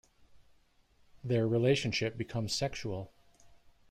Their 1.23 1.47
relationship 1.47 2.17
becomes 2.17 2.53
sexual. 2.55 3.13